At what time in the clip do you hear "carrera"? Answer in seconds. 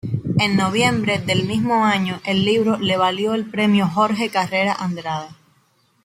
4.31-4.73